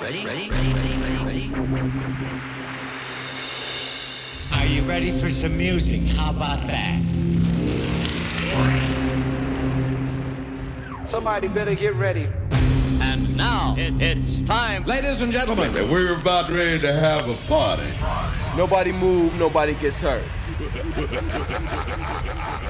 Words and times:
Ready? 0.00 0.24
Ready? 0.24 0.48
Ready? 0.50 0.72
Ready? 0.72 0.96
Ready? 0.96 1.24
Ready? 1.24 1.52
Are 4.52 4.64
you 4.64 4.82
ready 4.84 5.10
for 5.12 5.28
some 5.28 5.58
music? 5.58 6.00
How 6.16 6.30
about 6.30 6.66
that? 6.68 7.02
Somebody 11.04 11.48
better 11.48 11.74
get 11.74 11.94
ready. 11.96 12.30
And 13.02 13.36
now 13.36 13.74
it, 13.76 13.92
it's 14.00 14.40
time. 14.42 14.84
Ladies 14.84 15.20
and 15.20 15.30
gentlemen, 15.30 15.70
we're 15.90 16.16
about 16.16 16.48
ready 16.48 16.78
to 16.78 16.94
have 16.94 17.28
a 17.28 17.34
party. 17.46 17.92
Nobody 18.56 18.92
move, 18.92 19.38
nobody 19.38 19.74
gets 19.74 19.98
hurt. 19.98 20.24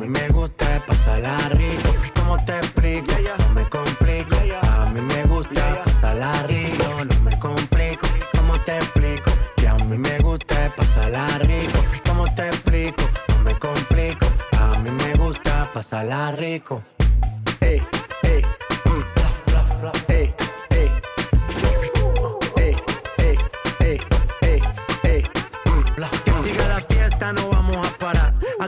A 0.00 0.02
mí 0.02 0.08
me 0.08 0.28
gusta 0.28 0.82
pasarla 0.86 1.36
rico. 1.50 1.90
¿Cómo 2.18 2.42
te 2.46 2.56
explico? 2.56 3.12
No 3.38 3.54
me 3.54 3.68
complico. 3.68 4.34
A 4.62 4.86
mí 4.86 5.00
me 5.02 5.24
gusta 5.24 5.84
pasarla 5.84 6.32
rico. 6.44 6.84
No 7.04 7.20
me 7.20 7.38
complico, 7.38 8.06
¿cómo 8.34 8.58
te 8.60 8.76
explico? 8.76 9.30
Que 9.56 9.68
a 9.68 9.74
mí 9.74 9.98
me 9.98 10.18
gusta 10.20 10.72
pasarla 10.74 11.26
rico. 11.40 11.78
¿Cómo 12.08 12.24
te 12.34 12.46
explico? 12.46 13.04
No 13.28 13.44
me 13.44 13.58
complico. 13.58 14.26
A 14.58 14.78
mí 14.78 14.90
me 14.90 15.12
gusta 15.16 15.70
pasarla 15.74 16.32
rico. 16.32 16.82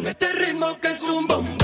Con 0.00 0.06
este 0.08 0.32
ritmo 0.32 0.78
que 0.80 0.88
es 0.88 1.02
un 1.02 1.26
bombazo. 1.26 1.59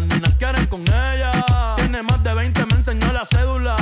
Las 0.00 0.06
nenas 0.08 0.34
quieren 0.36 0.66
con 0.66 0.82
ella. 0.82 1.32
Tiene 1.76 2.02
más 2.02 2.22
de 2.22 2.34
20, 2.34 2.66
me 2.66 2.74
enseñó 2.74 3.12
la 3.14 3.24
cédula. 3.24 3.76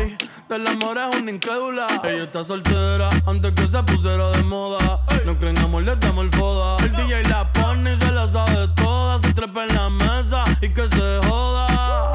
Ey, 0.00 0.18
del 0.48 0.66
amor 0.66 0.98
es 0.98 1.20
una 1.20 1.30
incrédula. 1.30 2.00
Ella 2.02 2.24
está 2.24 2.42
soltera 2.42 3.08
antes 3.26 3.52
que 3.52 3.68
se 3.68 3.80
pusiera 3.84 4.30
de 4.30 4.42
moda. 4.42 5.00
No 5.24 5.38
creen 5.38 5.58
amor, 5.58 5.84
le 5.84 5.94
damos 5.94 6.24
el 6.24 6.30
foda. 6.32 6.84
El 6.84 6.92
DJ 6.96 7.22
la 7.28 7.52
pone 7.52 7.94
y 7.94 7.96
se 7.96 8.10
la 8.10 8.26
sabe 8.26 8.66
toda. 8.74 9.20
Se 9.20 9.32
trepa 9.34 9.64
en 9.66 9.74
la 9.76 9.90
mesa 9.90 10.42
y 10.60 10.68
que 10.70 10.88
se 10.88 11.20
joda. 11.28 12.10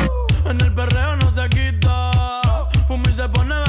En 0.45 0.59
el 0.59 0.73
perreo 0.73 1.15
no 1.15 1.31
se 1.31 1.47
quita. 1.47 2.11
Fuma 2.85 3.05
y 3.09 3.13
se 3.13 3.29
pone 3.29 3.66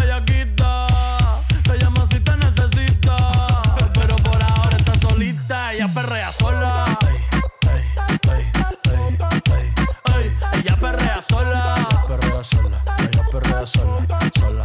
ella 13.75 14.07
perrea 14.07 14.31
sola, 14.31 14.65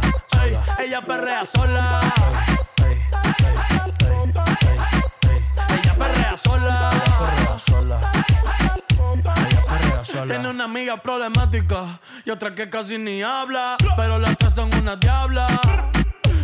Ey, 0.78 0.86
ella 0.86 1.00
perrea 1.02 1.44
sola. 1.46 2.00
ey, 2.78 2.84
ey. 2.84 2.98
Ella 5.68 5.94
perrea 5.98 6.36
sola. 6.36 6.90
Perrea 7.18 7.58
sola, 7.58 8.00
ella 9.50 9.64
perrea 9.66 10.04
sola. 10.04 10.26
Tiene 10.26 10.48
una 10.48 10.64
amiga 10.64 10.96
problemática 10.96 11.84
y 12.24 12.30
otra 12.30 12.54
que 12.54 12.70
casi 12.70 12.96
ni 12.98 13.22
habla. 13.22 13.76
Pero 13.96 14.18
las 14.18 14.36
tres 14.38 14.54
son 14.54 14.74
una 14.74 14.96
diabla. 14.96 15.46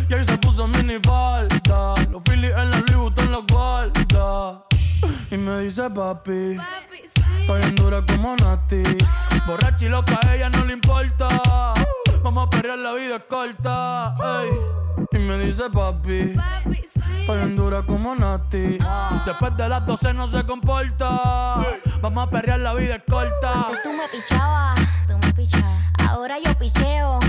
Y 0.09 0.13
ahí 0.13 0.23
se 0.23 0.37
puso 0.37 0.67
mini 0.67 0.99
falta. 1.03 1.95
Los 2.11 2.21
Phillies 2.23 2.51
en 2.55 2.71
la 2.71 2.77
Louis 2.77 2.95
Vuitton 2.97 3.31
los 3.31 3.45
guarda. 3.47 4.63
Y 5.31 5.37
me 5.37 5.59
dice 5.61 5.89
papi. 5.89 6.57
Estoy 7.41 7.59
bien 7.61 7.75
dura 7.75 8.03
como 8.05 8.35
Nati. 8.35 8.83
Borracha 9.47 9.85
y 9.85 9.89
loca, 9.89 10.19
a 10.21 10.35
ella 10.35 10.49
no 10.49 10.63
le 10.65 10.73
importa. 10.73 11.27
Vamos 12.23 12.47
a 12.47 12.49
perrear, 12.49 12.77
la 12.77 12.93
vida 12.93 13.15
es 13.17 13.23
corta. 13.23 14.15
ey. 14.43 14.49
Y 15.13 15.17
me 15.19 15.37
dice 15.39 15.69
papi. 15.69 16.35
Estoy 16.69 17.37
bien 17.37 17.55
dura 17.55 17.81
como 17.83 18.15
Nati. 18.15 18.77
Después 19.25 19.57
de 19.57 19.69
las 19.69 19.85
12 19.85 20.13
no 20.13 20.27
se 20.27 20.43
comporta. 20.45 21.65
Vamos 22.01 22.27
a 22.27 22.29
perrear, 22.29 22.59
la 22.59 22.73
vida 22.73 22.95
es 22.95 23.03
corta. 23.09 23.67
Antes 23.67 23.83
tú 23.83 23.93
me 23.93 24.07
pichabas, 24.09 24.79
tú 25.07 25.17
me 25.17 25.33
pichabas. 25.33 25.91
Ahora 26.07 26.37
yo 26.43 26.53
picheo. 26.57 27.20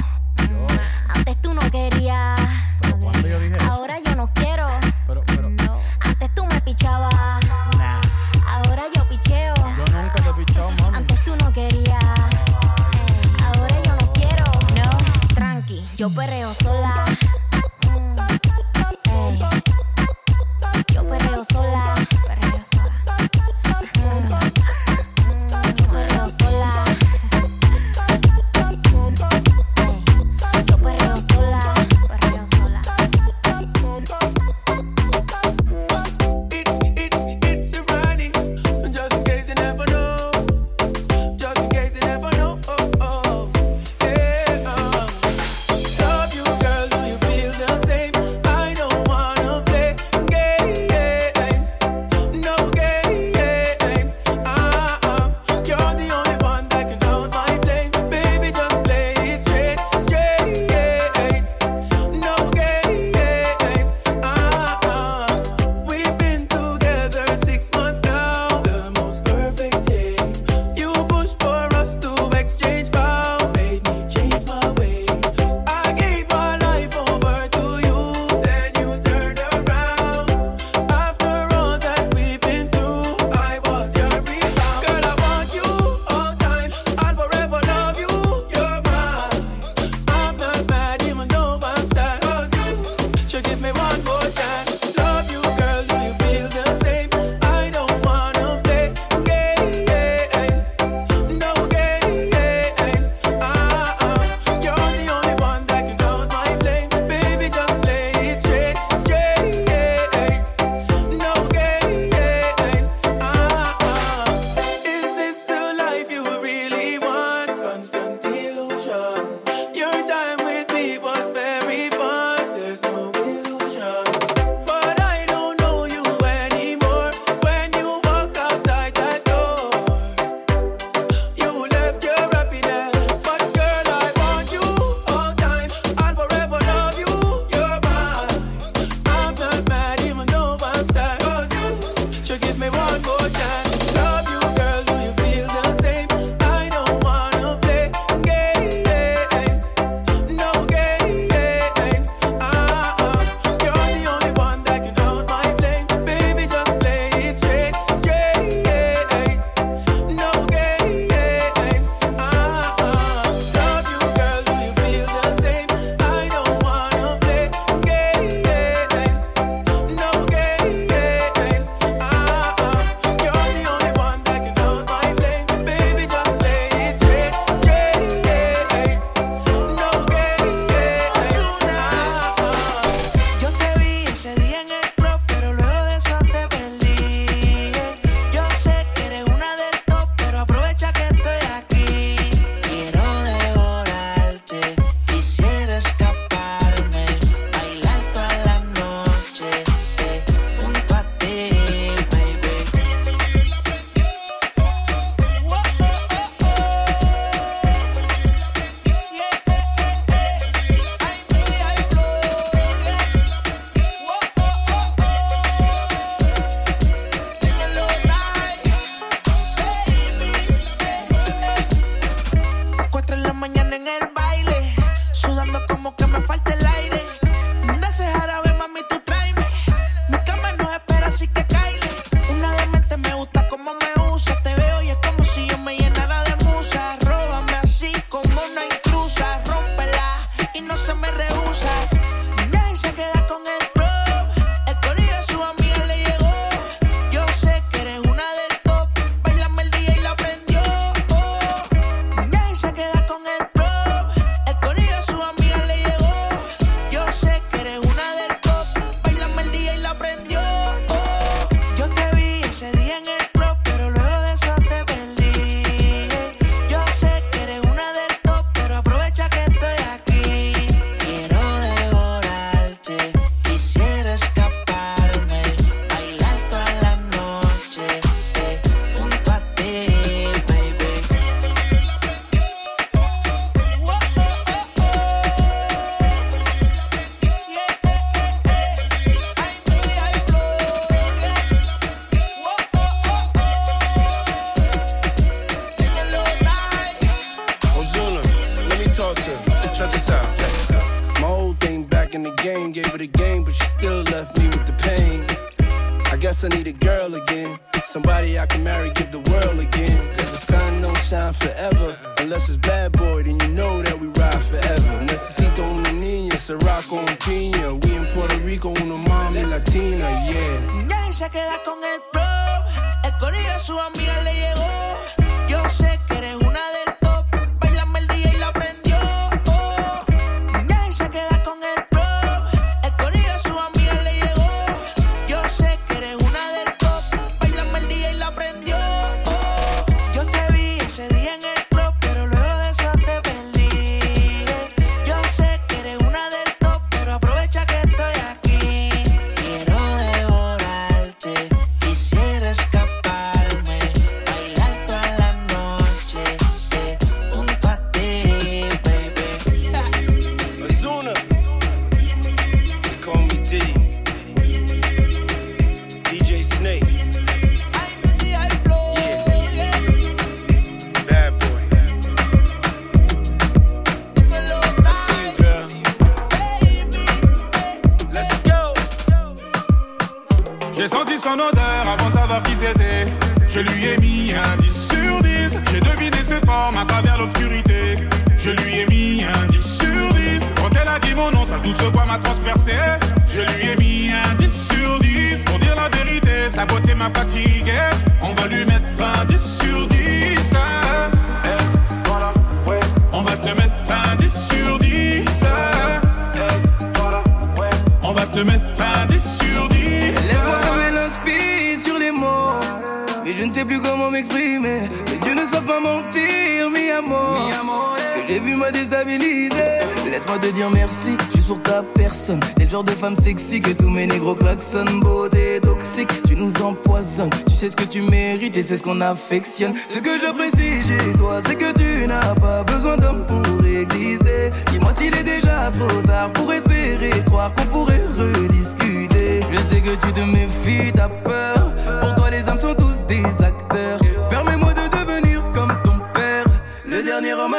Genre 422.73 422.85
de 422.85 422.93
femme 422.93 423.17
sexy 423.17 423.61
que 423.61 423.73
tous 423.73 423.91
mes 423.91 424.07
négros 424.07 424.35
klaxonnent. 424.35 425.01
Beauté 425.01 425.61
toxique, 425.61 426.09
tu 426.27 426.35
nous 426.35 426.63
empoisonnes. 426.63 427.29
Tu 427.47 427.55
sais 427.55 427.69
ce 427.69 427.77
que 427.77 427.85
tu 427.85 428.01
mérites 428.01 428.57
et 428.57 428.63
c'est 428.63 428.79
ce 428.79 428.83
qu'on 428.83 429.03
affectionne. 429.03 429.75
Ce 429.77 429.99
que 429.99 430.19
j'apprécie 430.19 430.83
chez 430.89 431.13
toi, 431.19 431.41
c'est 431.45 431.57
que 431.57 431.71
tu 431.75 432.07
n'as 432.07 432.35
pas 432.35 432.65
besoin 432.65 432.97
d'homme 432.97 433.27
pour 433.27 433.67
exister. 433.67 434.51
Dis-moi 434.71 434.91
s'il 434.97 435.15
est 435.15 435.23
déjà 435.23 435.71
trop 435.71 436.01
tard 436.01 436.33
pour 436.33 436.51
espérer 436.51 437.11
croire 437.27 437.53
qu'on 437.53 437.67
pourrait 437.67 438.05
rediscuter. 438.17 439.43
Je 439.53 439.59
sais 439.59 439.83
que 439.83 439.91
tu 439.91 440.11
te 440.11 440.21
méfies, 440.21 440.93
t'as 440.95 441.11
peur. 441.11 441.75
Pour 442.01 442.15
toi, 442.15 442.31
les 442.31 442.49
hommes 442.49 442.59
sont 442.59 442.75
tous 442.75 443.03
des 443.07 443.45
acteurs. 443.45 444.02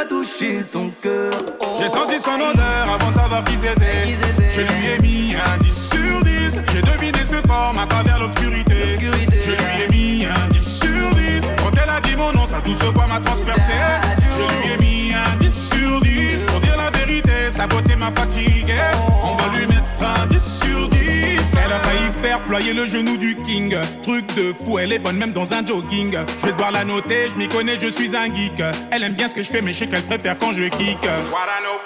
A 0.03 0.05
touché 0.05 0.63
ton 0.71 0.89
cœur. 1.01 1.33
J'ai 1.79 1.89
senti 1.89 2.19
son 2.19 2.35
odeur 2.35 2.85
avant 2.93 3.09
de 3.09 3.15
savoir 3.15 3.43
qui 3.43 3.55
c'était. 3.55 4.17
Je 4.51 4.61
lui 4.61 4.85
ai 4.87 4.99
mis 4.99 5.35
un 5.35 5.57
10 5.59 5.89
sur 5.89 6.23
10. 6.23 6.63
J'ai 6.73 6.81
deviné 6.81 7.19
ses 7.25 7.41
formes 7.47 7.79
à 7.79 7.85
travers 7.85 8.19
l'obscurité. 8.19 8.97
Je 8.99 9.51
lui 9.51 9.83
ai 9.83 9.87
mis 9.89 10.25
un 10.25 10.49
10 10.51 10.79
sur 10.79 11.15
10. 11.15 11.53
Quand 11.57 11.71
elle 11.81 11.89
a 11.89 11.99
dit 12.01 12.15
mon 12.15 12.31
nom, 12.33 12.45
sa 12.45 12.59
douce 12.61 12.83
voix 12.83 13.07
m'a 13.07 13.19
transpercé. 13.19 13.73
Je 14.19 14.43
lui 14.43 14.73
ai 14.73 14.77
mis 14.77 15.13
un 15.13 15.37
10 15.37 15.69
sur 15.69 16.01
10. 16.01 16.45
Pour 16.47 16.59
sa 17.49 17.67
beauté 17.67 17.95
m'a 17.95 18.11
fatigué. 18.11 18.75
On 19.23 19.35
va 19.35 19.57
lui 19.57 19.67
mettre 19.67 19.83
un 20.01 20.25
10 20.27 20.59
sur 20.63 20.89
10. 20.89 20.99
Elle 21.65 21.71
a 21.71 21.79
failli 21.79 22.09
faire 22.21 22.39
ployer 22.39 22.73
le 22.73 22.85
genou 22.85 23.17
du 23.17 23.35
king. 23.45 23.75
Truc 24.01 24.25
de 24.35 24.53
fou, 24.53 24.79
elle 24.79 24.91
est 24.91 24.99
bonne 24.99 25.17
même 25.17 25.33
dans 25.33 25.53
un 25.53 25.65
jogging. 25.65 26.17
Je 26.41 26.45
vais 26.45 26.51
devoir 26.51 26.71
la 26.71 26.83
noter, 26.83 27.29
je 27.29 27.35
m'y 27.35 27.47
connais, 27.47 27.79
je 27.79 27.87
suis 27.87 28.15
un 28.15 28.25
geek. 28.33 28.61
Elle 28.91 29.03
aime 29.03 29.13
bien 29.13 29.27
ce 29.27 29.33
que 29.33 29.43
je 29.43 29.49
fais, 29.49 29.61
mais 29.61 29.73
je 29.73 29.79
sais 29.79 29.87
qu'elle 29.87 30.03
préfère 30.03 30.37
quand 30.37 30.51
je 30.51 30.63
kick. 30.63 30.97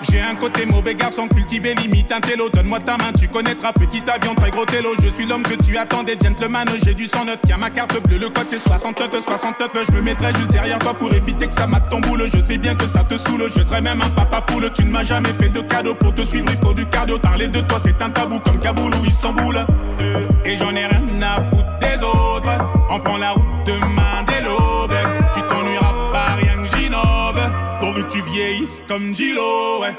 J'ai 0.02 0.22
un 0.22 0.36
côté 0.36 0.66
mauvais 0.66 0.96
garçon 0.96 1.28
cultivé, 1.28 1.76
limite 1.76 2.12
un 2.12 2.22
télo. 2.22 2.50
Donne-moi 2.50 2.80
ta 2.80 2.98
main, 2.98 3.12
tu 3.20 3.28
connaîtras 3.28 3.74
petit 3.74 4.04
avion, 4.08 4.36
très 4.36 4.52
gros 4.52 4.66
télo. 4.66 4.94
Je 5.02 5.08
suis 5.08 5.26
l'homme 5.26 5.44
que 5.44 5.56
tu 5.56 5.78
attendais, 5.78 6.16
gentleman. 6.22 6.68
J'ai 6.86 6.94
du 6.94 7.08
109, 7.08 7.40
tiens 7.46 7.58
ma 7.58 7.70
carte 7.70 8.02
bleue, 8.04 8.20
le 8.20 8.30
code 8.30 8.48
c'est 8.48 8.60
69, 8.60 9.20
69. 9.20 9.86
Je 9.88 9.92
me 9.92 10.02
mettrai 10.02 10.32
juste 10.34 10.52
derrière 10.52 10.80
toi 10.80 10.94
pour 10.94 11.14
éviter 11.14 11.48
que 11.48 11.54
ça 11.54 11.68
mate 11.68 11.90
ton 11.90 12.00
boule. 12.00 12.30
Je 12.34 12.40
sais 12.40 12.58
bien 12.58 12.76
que 12.76 12.88
ça 12.88 13.04
te 13.04 13.18
saoule, 13.18 13.50
je 13.56 13.62
serai 13.62 13.82
même 13.82 14.02
un 14.02 14.10
papa 14.10 14.42
poule. 14.42 14.72
Tu 14.74 14.86
ne 14.86 14.92
m'as 14.92 15.04
jamais 15.04 15.17
fait 15.26 15.50
de 15.50 15.62
cadeau 15.62 15.96
pour 15.96 16.14
te 16.14 16.22
suivre, 16.24 16.48
il 16.52 16.58
faut 16.58 16.74
du 16.74 16.86
cardio. 16.86 17.18
Parler 17.20 17.48
de 17.48 17.62
toi, 17.62 17.78
c'est 17.82 18.02
un 18.02 18.10
tabou 18.10 18.40
comme 18.40 18.60
Kaboul 18.60 18.92
ou 18.96 19.06
Istanbul. 19.06 19.58
Euh, 20.02 20.28
Et 20.46 20.56
j'en 20.56 20.72
ai 20.76 20.86
rien 20.86 21.02
à 21.22 21.42
foutre 21.50 21.80
des 21.80 22.04
autres. 22.04 22.50
On 22.90 23.00
prend 23.00 23.18
la 23.18 23.32
route 23.32 23.46
demain 23.66 24.24
dès 24.28 24.42
l'aube. 24.42 24.94
Tu 25.36 25.42
t'ennuieras 25.42 25.94
pas, 26.12 26.36
rien 26.36 26.64
que 26.64 26.78
j'innove. 26.78 27.52
Pourvu 27.80 28.04
que 28.04 28.12
tu 28.12 28.22
vieillisses 28.22 28.82
comme 28.88 29.16
Gilo, 29.16 29.82
ouais. 29.82 29.96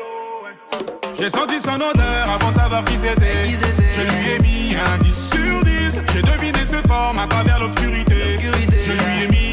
J'ai 1.19 1.31
senti 1.31 1.59
son 1.59 1.75
odeur 1.77 2.27
avant 2.35 2.51
de 2.53 2.57
savoir 2.57 2.85
qui 2.85 2.97
c'était. 2.97 3.49
Je 3.93 4.03
lui 4.03 4.31
ai 4.35 4.39
mis 4.41 4.77
un 4.77 4.99
10 4.99 5.31
sur 5.31 5.65
10. 5.65 6.05
J'ai 6.15 6.23
deviné 6.23 6.65
ses 6.65 6.87
formes 6.87 7.19
à 7.19 7.27
travers 7.27 7.59
l'obscurité. 7.59 8.39
Je 8.85 8.93
lui 8.93 9.25
ai 9.25 9.29
mis 9.29 9.48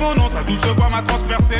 mon 0.00 0.14
nom, 0.14 0.28
sa 0.28 0.42
douce 0.42 0.64
voix 0.76 0.88
m'a 0.88 1.02
transpercé. 1.02 1.56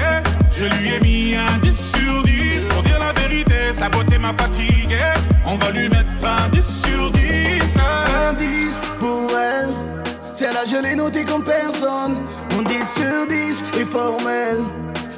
Je 0.50 0.64
lui 0.64 0.88
ai 0.94 1.00
mis 1.00 1.36
un 1.36 1.58
10 1.58 1.92
sur 1.94 2.22
10. 2.24 2.68
Pour 2.70 2.82
dire 2.82 2.98
la 2.98 3.12
vérité, 3.20 3.72
sa 3.72 3.88
beauté 3.88 4.18
m'a 4.18 4.32
fatigué. 4.32 4.98
On 5.44 5.56
va 5.56 5.70
lui 5.70 5.88
mettre 5.88 6.24
un 6.24 6.48
10 6.48 6.82
sur 6.84 7.10
10. 7.12 7.20
Un 7.78 8.32
10 8.32 8.74
pour 8.98 9.30
elle. 9.30 9.68
Celle-là, 10.32 10.64
je 10.66 10.76
l'ai 10.82 10.94
notée 10.96 11.24
comme 11.24 11.44
personne. 11.44 12.16
Mon 12.52 12.62
10 12.62 12.74
sur 12.96 13.26
10 13.28 13.64
est 13.80 13.84
formel. 13.84 14.58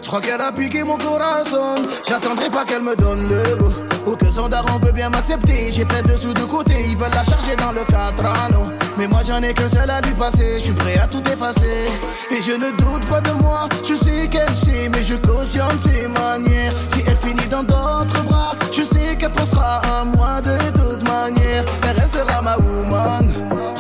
Je 0.03 0.09
crois 0.09 0.21
qu'elle 0.21 0.41
a 0.41 0.53
piqué 0.53 0.83
mon 0.83 0.99
corazon. 0.99 1.77
J'attendrai 2.07 2.51
pas 2.51 2.65
qu'elle 2.65 2.83
me 2.83 2.97
donne 2.97 3.29
le 3.29 3.57
go. 3.57 3.73
Ou 4.07 4.17
que 4.17 4.29
son 4.29 4.49
daron 4.49 4.79
veut 4.79 4.93
bien 4.93 5.09
m'accepter. 5.09 5.73
J'ai 5.73 5.85
plein 5.85 6.03
de 6.03 6.15
sous 6.15 6.35
de 6.35 6.45
côté, 6.45 6.75
ils 6.89 6.97
veulent 6.97 7.15
la 7.15 7.25
charger 7.25 7.55
dans 7.57 7.73
le 7.73 7.85
4 7.85 8.25
anneaux. 8.25 8.73
Mais 8.99 9.07
moi 9.07 9.21
j'en 9.27 9.43
ai 9.43 9.55
qu'un 9.55 9.69
seul 9.69 9.89
à 9.91 10.01
lui 10.01 10.13
passer. 10.15 10.57
Je 10.59 10.65
suis 10.65 10.73
prêt 10.73 10.99
à 10.99 11.07
tout 11.07 11.23
effacer. 11.29 11.91
Et 12.31 12.43
je 12.43 12.53
ne 12.53 12.71
doute 12.77 13.07
pas 13.09 13.21
de 13.21 13.33
moi. 13.33 13.69
Je 13.89 13.95
sais 13.95 14.29
qu'elle 14.29 14.55
sait, 14.55 14.89
mais 14.91 15.03
je 15.03 15.15
cautionne 15.15 15.79
ses 15.83 16.09
manières. 16.09 16.73
Si 16.89 17.03
elle 17.07 17.17
finit 17.17 17.49
dans 17.49 17.63
d'autres 17.63 18.23
bras, 18.25 18.55
je 18.73 18.83
sais 18.83 19.17
qu'elle 19.19 19.33
pensera 19.33 19.81
à 19.81 20.05
moi 20.05 20.41
de 20.41 20.59
toute 20.79 21.03
manière. 21.09 21.65
Elle 21.89 21.99
restera 21.99 22.43
ma 22.43 22.57
woman. 22.57 23.33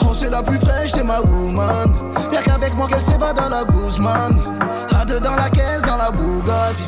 Oh, 0.04 0.14
c'est 0.18 0.30
la 0.30 0.42
plus 0.42 0.58
fraîche, 0.58 0.90
c'est 0.94 1.04
ma 1.04 1.20
woman. 1.20 1.94
Y'a 2.30 2.42
qu'avec 2.42 2.74
moi 2.74 2.86
qu'elle 2.88 3.02
s'évade 3.02 3.36
dans 3.36 3.48
la 3.48 3.64
Guzman. 3.64 4.38
À 4.94 5.04
deux 5.04 5.20
dans 5.20 5.34
la 5.34 5.48
caisse, 5.50 5.82
dans 5.82 5.96
la 5.96 6.10
Bugatti. 6.10 6.84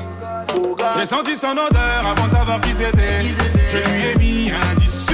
J'ai 0.99 1.07
senti 1.07 1.37
son 1.37 1.53
odeur 1.53 2.05
avant 2.11 2.27
de 2.27 2.33
savoir 2.33 2.61
qui 2.61 2.73
c'était. 2.73 3.23
Je 3.67 3.79
lui 3.79 4.03
ai 4.11 4.15
mis 4.17 4.51
un 4.51 4.75
10 4.77 5.07
sur 5.07 5.14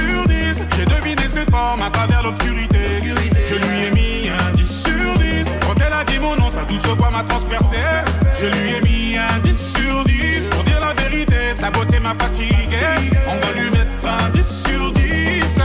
J'ai 0.81 0.87
deviné 0.87 1.29
ses 1.29 1.45
formes 1.51 1.83
à 1.83 1.91
travers 1.91 2.23
l'obscurité. 2.23 2.79
Je 3.45 3.53
lui 3.53 3.85
ai 3.85 3.91
mis 3.91 4.29
un 4.29 4.55
10 4.55 4.83
sur 4.83 5.17
10. 5.19 5.59
Quand 5.61 5.75
elle 5.85 5.93
a 5.93 6.03
dit 6.03 6.17
mon 6.17 6.35
nom, 6.35 6.49
sa 6.49 6.63
douce 6.63 6.87
voix 6.97 7.11
m'a 7.11 7.21
transpercé. 7.21 7.75
Je 8.39 8.47
lui 8.47 8.71
ai 8.71 8.81
mis 8.81 9.15
un 9.15 9.39
10 9.43 9.75
sur 9.75 10.03
10. 10.05 10.49
Pour 10.49 10.63
dire 10.63 10.79
la 10.79 10.93
vérité, 11.03 11.53
sa 11.53 11.69
beauté 11.69 11.99
m'a 11.99 12.15
fatigué. 12.15 12.79
On 13.27 13.45
va 13.45 13.53
lui 13.53 13.69
mettre 13.69 14.07
un 14.07 14.29
10 14.31 14.63
sur 14.67 14.91
10. 14.93 15.59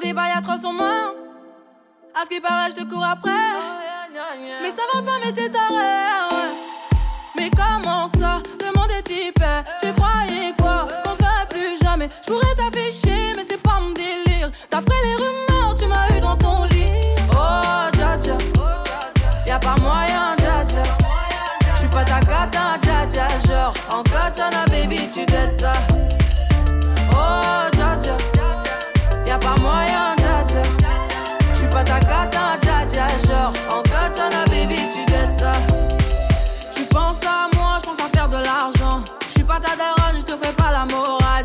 des 0.00 0.12
bails 0.12 0.32
atroces 0.36 0.64
en. 0.64 0.74
À 0.78 2.24
ce 2.24 2.28
qui 2.28 2.40
paraît, 2.40 2.70
je 2.70 2.82
te 2.82 2.84
cours 2.88 3.04
après. 3.04 3.30
Mais 4.62 4.70
ça 4.70 4.82
va 4.92 5.02
pas, 5.02 5.18
mais 5.24 5.32
t'es 5.32 5.48
taré. 5.48 6.54
Mais 7.38 7.50
comment 7.50 8.08
ça 8.08 8.40
Le 8.60 8.78
monde 8.78 8.90
est 8.90 9.10
hyper. 9.10 9.64
Tu 9.80 9.92
croyais 9.92 10.52
quoi? 10.58 10.88
Qu'on 11.04 11.14
se 11.14 11.46
plus 11.48 11.78
jamais. 11.82 12.08
Je 12.26 12.32
pourrais 12.32 12.54
t'afficher, 12.54 13.32
mais 13.36 13.44
c'est 13.48 13.62
pas 13.62 13.80
mon 13.80 13.90
délire. 13.90 14.50
D'après 14.70 14.96
les 15.04 15.14
rumeurs, 15.16 15.74
tu 15.78 15.86
m'as 15.86 16.16
eu 16.16 16.20
dans 16.20 16.36
ton 16.36 16.64
lit. 16.64 17.14
Oh, 17.32 17.88
dja 17.96 18.18
dja. 18.20 18.36
Y'a 19.46 19.58
pas 19.58 19.76
moyen, 19.80 20.36
dja 20.38 20.64
dja. 20.66 20.82
J'suis 21.74 21.88
pas 21.88 22.04
ta 22.04 22.20
gata, 22.20 22.78
dja 22.82 23.06
dja. 23.08 23.28
Genre, 23.46 23.72
en 23.90 24.02
katana, 24.02 24.64
baby, 24.70 25.08
tu 25.08 25.24
dettes 25.26 25.60
ça. 25.60 25.72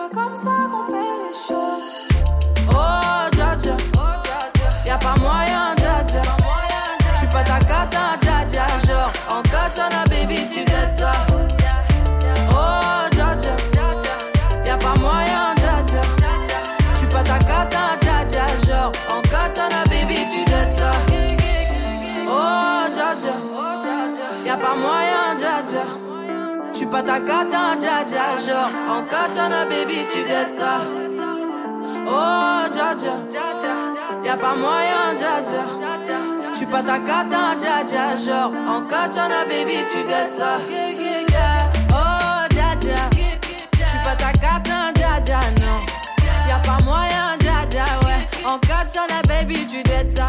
pas 0.00 0.14
comme 0.14 0.36
ça 0.36 0.56
qu'on 0.70 0.86
fait 0.86 1.14
les 1.24 1.34
choses. 1.48 1.90
Oh, 2.70 3.28
dja 3.32 3.56
dja. 3.56 3.76
Y'a 4.86 4.96
pas 4.98 5.14
moyen, 5.20 5.74
dja 5.76 6.04
dja. 6.06 6.22
J'suis 7.14 7.26
pas 7.28 7.42
ta 7.42 7.58
cata, 7.58 8.16
dja 8.20 8.44
dja. 8.48 8.66
Genre, 8.86 9.12
en 9.28 9.42
katana, 9.42 10.04
baby, 10.08 10.46
tu 10.46 10.64
dettes 10.64 10.98
ça. 10.98 11.29
Pas 26.90 27.02
ta 27.02 27.20
cata, 27.20 27.76
dja 27.78 28.04
dja. 28.04 28.36
Genre, 28.36 28.70
en 28.88 29.02
katana, 29.02 29.64
baby, 29.64 30.04
tu 30.12 30.22
dettes 30.24 30.54
ça. 30.58 30.80
Oh, 32.06 32.68
dja 32.72 32.94
dja. 32.94 33.14
Y'a 34.24 34.36
pas 34.36 34.54
moyen, 34.56 35.14
dja 35.16 35.40
dja. 35.42 35.64
Pas 36.70 36.82
ta 36.82 36.98
cata, 36.98 37.54
dja 37.58 37.84
dja. 37.84 38.16
Genre, 38.16 38.52
en 38.68 38.82
katana, 38.82 39.44
baby, 39.48 39.78
tu 39.90 40.02
dettes 40.04 40.34
ça. 40.38 40.58
Oh, 41.90 42.46
dja 42.50 42.74
dja. 42.80 43.02
J'suis 43.86 43.98
pas 44.04 44.16
ta 44.16 44.32
cata, 44.32 44.92
dja 44.94 45.20
dja, 45.24 45.40
non. 45.60 45.80
Y'a 46.48 46.58
pas 46.58 46.82
moyen, 46.84 47.36
dja 47.38 47.66
dja, 47.68 47.84
ouais. 48.04 48.26
En 48.44 48.58
katana, 48.58 49.22
baby, 49.28 49.66
tu 49.66 49.82
dettes 49.82 50.10
ça. 50.10 50.28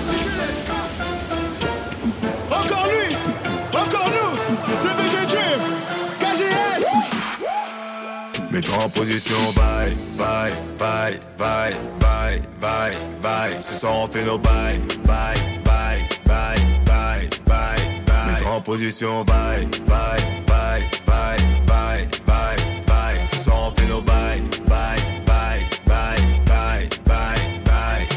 en 8.79 8.89
position, 8.89 9.35
bye, 9.55 9.91
bye, 10.17 10.51
bye, 10.77 11.19
bye, 11.37 11.73
bye, 11.99 12.41
bye, 12.59 12.95
bye. 13.21 13.61
Ce 13.61 13.73
soir 13.79 13.93
on 13.95 14.07
fait 14.07 14.23
nos 14.25 14.37
bye, 14.37 14.79
bye, 15.05 15.35
bye, 15.65 16.05
bye, 16.25 16.55
bye, 16.85 17.29
bye, 17.45 17.79
bye. 18.05 18.25
Mets-toi 18.27 18.51
en 18.51 18.61
position, 18.61 19.23
bye, 19.23 19.65
bye, 19.87 20.19
bye, 20.47 20.81
bye, 21.05 21.37
bye, 21.67 22.07
bye, 22.25 22.55
bye. 22.87 23.25
Ce 23.25 23.37
soir 23.43 23.57
on 23.67 23.71
fait 23.71 23.87
nos 23.87 24.01
bye, 24.01 24.41
bye, 24.67 24.97
bye, 25.25 25.65
bye, 25.85 26.17
bye, 26.45 26.89
bye, 27.05 27.61
bye. 27.65 28.07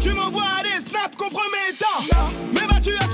Tu 0.00 0.12
m'envoies 0.12 0.62
des 0.62 0.80
snaps 0.80 1.16
compromettants 1.16 2.32
Mais 2.54 2.66
vas-tu 2.66 2.96
assumer 2.96 3.09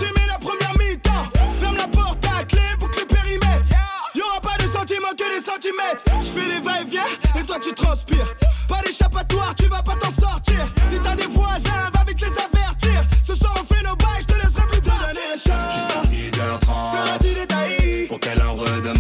centimètres 5.67 6.05
Je 6.23 6.29
fais 6.29 6.49
des 6.49 6.61
va-et-vient 6.61 7.39
et 7.39 7.45
toi 7.45 7.57
tu 7.61 7.73
transpires 7.73 8.35
Pas 8.69 8.81
d'échappatoire, 8.85 9.55
tu 9.55 9.67
vas 9.67 9.83
pas 9.83 9.95
t'en 10.01 10.11
sortir 10.11 10.67
Si 10.91 11.01
t'as 11.01 11.15
des 11.15 11.27
voisins, 11.27 11.91
va 11.95 12.05
vite 12.07 12.21
les 12.21 12.33
avertir 12.33 13.05
Ce 13.23 13.35
soir 13.35 13.55
on 13.61 13.75
fait 13.75 13.83
nos 13.83 13.97
bails, 13.97 14.21
je 14.21 14.27
te 14.27 14.35
laisserai 14.35 14.67
plus 14.71 14.81
tard 14.81 14.97
Jusqu'à 15.35 16.01
6h30. 16.01 16.67
Seras-tu 16.67 17.35
détaillé 17.35 18.07
Pour 18.07 18.21
qu'elle 18.21 18.43
en 18.43 18.55
redemande. 18.55 18.96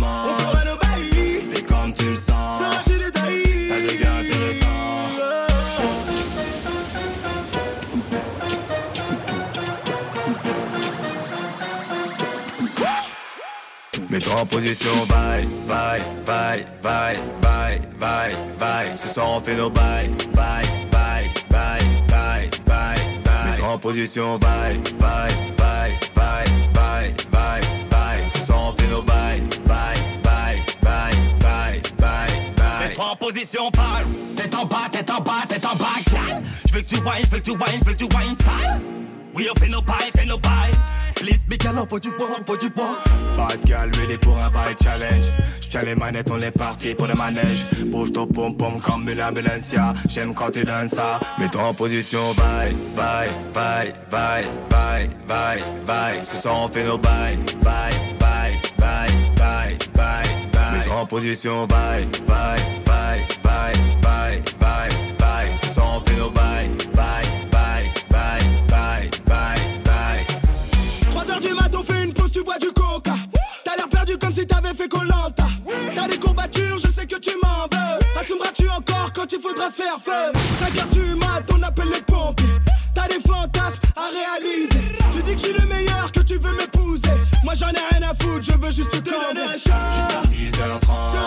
Mets-toi 14.17 14.41
en 14.41 14.47
position, 14.47 14.89
bye, 15.11 15.47
bye, 15.69 16.01
bye, 16.25 16.65
bye, 16.83 17.19
bye, 17.43 17.79
bye, 18.01 18.35
bye. 18.59 18.97
Ce 18.97 19.09
soir 19.09 19.29
on 19.29 19.41
fait 19.43 19.55
nos 19.55 19.69
bye, 19.69 20.09
bye, 20.33 20.63
bye, 20.91 21.29
bye, 21.51 21.81
bye, 22.09 22.49
bye, 22.67 22.97
bye. 23.25 23.51
Mets-toi 23.51 23.69
en 23.69 23.79
position, 23.79 24.39
bye, 24.39 24.81
bye, 24.99 25.35
bye, 25.59 25.93
bye, 26.15 26.47
bye, 26.73 27.15
bye, 27.31 27.61
bye. 27.91 28.31
Ce 28.31 28.39
soir 28.47 28.73
on 28.73 28.73
fait 28.73 28.89
nos 28.89 29.03
bye, 29.03 29.43
bye, 29.67 29.99
bye, 30.23 30.63
bye, 30.81 31.13
bye, 31.43 31.83
bye, 32.01 32.53
bye. 32.57 32.89
Mets-toi 32.89 33.05
en 33.13 33.17
position, 33.17 33.71
parle. 33.71 34.07
Tête 34.35 34.55
en 34.55 34.65
bas, 34.65 34.89
tête 34.91 35.11
en 35.11 35.21
bas, 35.21 35.45
tête 35.47 35.67
en 35.67 35.77
bas, 35.77 36.01
gal. 36.11 36.43
J'veux 36.67 36.81
que 36.81 36.87
tu 36.87 36.97
whines, 37.01 37.27
j'veux 37.29 37.39
que 37.39 37.43
tu 37.43 37.51
whines, 37.51 37.81
j'veux 37.85 37.93
que 37.93 37.99
tu 37.99 38.17
whines 38.17 38.37
sale. 38.39 38.81
On 39.39 39.61
fait 39.61 39.69
nos 39.69 39.83
bails, 39.83 40.11
fait 40.17 40.25
nos 40.25 40.39
bails. 40.39 40.73
Please, 41.17 41.47
big 41.47 41.61
gal, 41.61 41.75
on 41.79 41.87
faut 41.87 41.99
du 42.01 42.11
bois, 42.13 42.29
on 42.41 42.45
faut 42.45 42.57
du 42.57 42.71
bois. 42.71 42.97
Bad 43.37 43.63
gal, 43.67 43.91
ready 43.95 44.17
pour 44.17 44.39
un 44.39 44.49
vibe 44.49 44.79
challenge. 44.83 45.27
J'tiens 45.61 45.83
les 45.83 45.95
manettes, 45.95 46.31
on 46.31 46.41
est 46.41 46.51
parti 46.51 46.95
pour 46.95 47.07
le 47.07 47.15
manège. 47.15 47.67
Bouge 47.87 48.13
ton 48.13 48.27
pom 48.27 48.57
pom 48.57 48.81
comme 48.81 49.07
une 49.09 49.23
ambulancia. 49.23 49.93
J'aime 50.09 50.33
quand 50.35 50.53
tu 50.53 50.65
donnes 50.65 50.89
ça. 50.89 51.21
Mets-toi 51.39 51.63
en 51.65 51.75
position, 51.75 52.33
bye, 52.35 52.75
bye, 52.97 53.29
bye, 53.53 53.93
bye, 54.11 54.45
bye, 54.71 55.09
bye, 55.29 55.63
bye. 55.87 56.25
Ce 56.25 56.39
soir 56.39 56.57
on 56.63 56.69
fait 56.69 56.85
nos 56.85 56.97
bye, 56.97 57.37
bye, 57.63 57.93
bye, 58.19 58.59
bye, 58.79 59.07
bye, 59.37 59.77
bye, 59.95 60.25
bye. 60.53 60.79
Mets-toi 60.79 60.95
en 60.97 61.07
position, 61.07 61.67
bye, 61.67 62.07
bye, 62.27 62.59
bye, 62.87 63.27
bye, 63.45 63.75
bye, 64.01 64.43
bye, 64.59 64.89
bye. 65.19 65.59
Ce 65.59 65.75
soir 65.75 65.99
on 65.99 66.01
fait 66.01 66.17
nos 66.17 66.31
bye, 66.31 66.71
t'avais 74.47 74.75
fait 74.75 74.89
Colanta. 74.89 75.47
T'as 75.95 76.09
des 76.09 76.19
courbatures, 76.19 76.79
je 76.79 76.89
sais 76.89 77.07
que 77.07 77.17
tu 77.17 77.31
m'en 77.43 77.65
veux. 77.73 78.21
Assumeras-tu 78.21 78.69
encore 78.69 79.13
quand 79.15 79.31
il 79.33 79.41
faudra 79.41 79.71
faire 79.71 79.99
feu? 80.03 80.33
5 80.59 80.79
heures 80.79 80.89
du 80.89 81.15
mat, 81.17 81.43
on 81.55 81.63
appelle 81.63 81.89
les 81.93 82.03
pompiers. 82.03 82.47
T'as 82.95 83.09
des 83.09 83.21
fantasmes 83.21 83.81
à 83.97 84.09
réaliser. 84.11 84.97
Tu 85.13 85.23
dis 85.23 85.33
que 85.33 85.39
je 85.39 85.45
suis 85.45 85.59
le 85.59 85.67
meilleur, 85.67 86.11
que 86.13 86.21
tu 86.21 86.39
veux 86.39 86.53
m'épouser. 86.53 87.11
Moi 87.45 87.55
j'en 87.55 87.71
ai 87.71 87.95
rien 87.95 88.09
à 88.11 88.15
foutre, 88.15 88.45
je 88.45 88.53
veux 88.53 88.71
juste 88.71 88.91
te 88.91 89.11
donner. 89.11 89.53
Jusqu'à 89.53 90.21
6h30. 90.23 91.26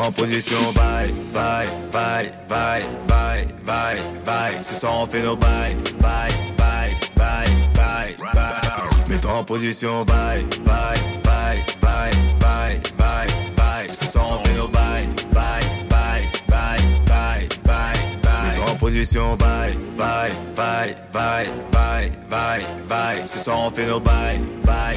En 0.00 0.12
position, 0.12 0.72
bye, 0.74 1.10
bye, 1.32 1.66
bye, 1.92 2.30
bye, 2.48 2.82
bye, 3.08 3.46
bye, 3.66 3.96
bye. 4.24 4.62
Ce 4.62 4.74
soir 4.74 5.00
on 5.02 5.06
fait 5.06 5.22
nos 5.22 5.36
bye, 5.36 5.74
bye, 6.00 6.30
bye, 6.56 6.94
bye, 7.16 7.46
bye, 7.74 8.16
bye. 8.34 9.08
Mets-toi 9.08 9.32
en 9.32 9.44
position, 9.44 10.04
bye, 10.04 10.44
bye, 10.64 10.98
bye, 11.24 11.62
bye, 11.80 12.10
bye, 12.40 12.80
bye, 12.96 13.26
bye. 13.56 13.88
Ce 13.88 14.06
soir 14.06 14.38
on 14.40 14.44
fait 14.44 14.54
nos 14.54 14.68
bye, 14.68 15.06
bye, 15.32 15.60
bye, 15.90 16.28
bye, 16.48 16.78
bye, 17.06 17.48
bye, 17.64 17.96
bye. 18.22 18.44
Mets-toi 18.44 18.70
en 18.70 18.76
position, 18.76 19.36
bye, 19.36 19.74
bye, 19.98 20.32
bye, 20.56 20.94
bye, 21.12 21.46
bye, 21.72 22.10
bye, 22.30 22.64
bye. 22.88 23.26
Ce 23.26 23.38
soir 23.38 23.60
on 23.60 23.70
fait 23.70 23.86
nos 23.86 24.00
bye, 24.00 24.38
bye, 24.64 24.96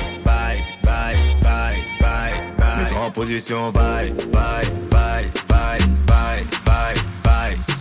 en 2.94 3.12
position, 3.12 3.72
bye, 3.72 4.12
bye, 4.32 4.66
bye, 4.90 5.30
bye, 5.48 5.80
bye, 6.06 6.44
bye, 6.66 6.96
bye. 7.24 7.56
Ce 7.62 7.72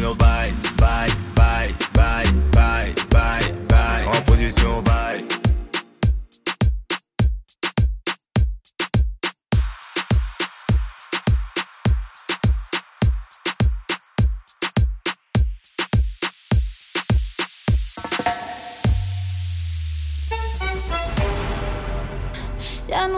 nos 0.00 0.14
bye, 0.14 0.52
bye, 0.78 1.08
bye, 1.34 1.68
bye, 1.94 2.24
bye, 2.52 2.94
bye, 3.10 3.52
bye. 3.68 4.04
En 4.18 4.22
position, 4.22 4.82
bye. 4.82 5.43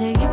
say 0.00 0.14
you 0.18 0.29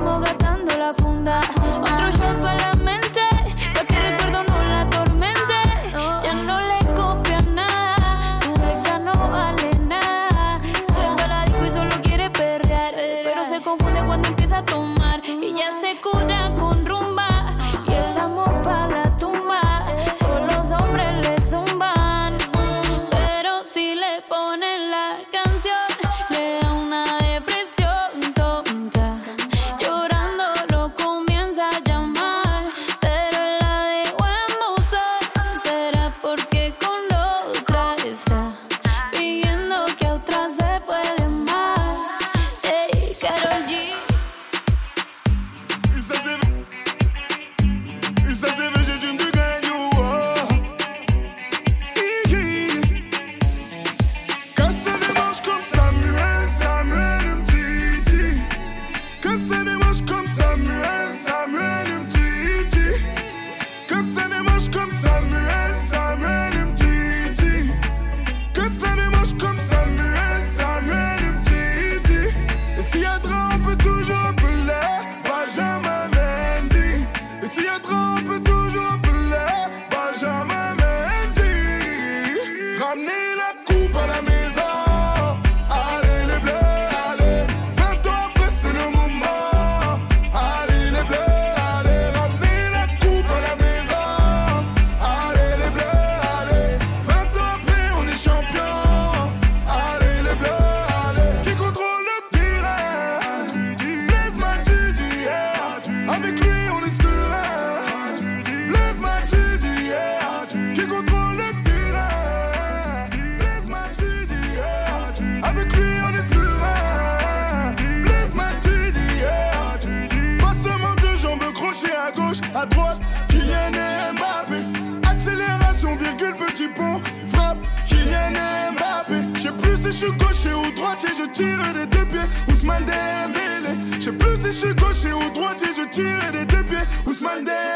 gaucher 130.38 130.54
ou 130.56 130.72
droitier, 130.72 131.10
je 131.18 131.30
tire 131.30 131.74
des 131.74 131.86
deux 131.86 132.06
pieds. 132.06 132.20
Ousmane 132.50 132.86
Dembélé. 132.86 133.76
Je 134.00 134.06
sais 134.06 134.12
plus 134.12 134.36
si 134.36 134.46
je 134.46 134.52
suis 134.52 134.76
gaucher 134.76 135.14
ou 135.14 135.30
droitier, 135.34 135.70
je 135.76 135.88
tire 135.90 136.32
des 136.32 136.46
deux 136.46 136.64
pieds. 136.64 136.86
Ousmane 137.06 137.44
Dembélé. 137.44 137.67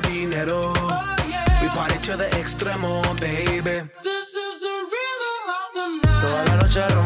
the 0.00 0.08
dinero. 0.08 0.72
Oh, 0.76 1.16
yeah. 1.28 1.62
We 1.62 1.68
party 1.68 1.98
to 1.98 2.16
the 2.16 2.24
extremo, 2.40 3.02
baby. 3.20 3.88
This 4.02 4.34
is 4.34 4.60
the 4.60 4.74
rhythm 4.92 5.38
of 5.58 5.68
the 5.74 5.86
night. 6.02 6.20
Toda 6.20 6.44
la 6.48 6.54
noche 6.60 7.05